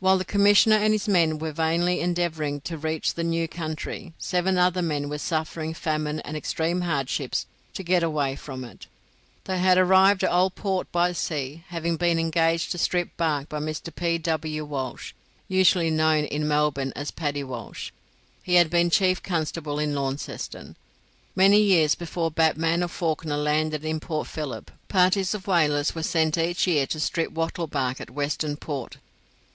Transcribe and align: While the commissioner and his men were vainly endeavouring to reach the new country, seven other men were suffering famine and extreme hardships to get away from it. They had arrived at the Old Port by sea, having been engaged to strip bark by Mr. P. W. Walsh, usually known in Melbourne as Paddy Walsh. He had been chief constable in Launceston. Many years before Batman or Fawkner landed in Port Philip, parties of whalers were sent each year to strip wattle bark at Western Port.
While 0.00 0.18
the 0.18 0.24
commissioner 0.26 0.76
and 0.76 0.92
his 0.92 1.08
men 1.08 1.38
were 1.38 1.52
vainly 1.52 2.00
endeavouring 2.00 2.60
to 2.62 2.76
reach 2.76 3.14
the 3.14 3.24
new 3.24 3.48
country, 3.48 4.12
seven 4.18 4.58
other 4.58 4.82
men 4.82 5.08
were 5.08 5.16
suffering 5.16 5.72
famine 5.72 6.20
and 6.20 6.36
extreme 6.36 6.82
hardships 6.82 7.46
to 7.72 7.82
get 7.82 8.02
away 8.02 8.36
from 8.36 8.64
it. 8.64 8.86
They 9.44 9.58
had 9.60 9.78
arrived 9.78 10.22
at 10.22 10.28
the 10.28 10.36
Old 10.36 10.54
Port 10.56 10.92
by 10.92 11.12
sea, 11.12 11.64
having 11.68 11.96
been 11.96 12.18
engaged 12.18 12.70
to 12.72 12.76
strip 12.76 13.16
bark 13.16 13.48
by 13.48 13.60
Mr. 13.60 13.94
P. 13.94 14.18
W. 14.18 14.62
Walsh, 14.66 15.14
usually 15.48 15.88
known 15.88 16.24
in 16.24 16.46
Melbourne 16.46 16.92
as 16.94 17.10
Paddy 17.10 17.42
Walsh. 17.44 17.90
He 18.42 18.56
had 18.56 18.68
been 18.68 18.90
chief 18.90 19.22
constable 19.22 19.78
in 19.78 19.94
Launceston. 19.94 20.76
Many 21.34 21.62
years 21.62 21.94
before 21.94 22.30
Batman 22.30 22.82
or 22.82 22.88
Fawkner 22.88 23.38
landed 23.42 23.86
in 23.86 24.00
Port 24.00 24.26
Philip, 24.28 24.70
parties 24.88 25.32
of 25.32 25.46
whalers 25.46 25.94
were 25.94 26.02
sent 26.02 26.36
each 26.36 26.66
year 26.66 26.86
to 26.88 27.00
strip 27.00 27.30
wattle 27.32 27.68
bark 27.68 28.02
at 28.02 28.10
Western 28.10 28.58
Port. 28.58 28.98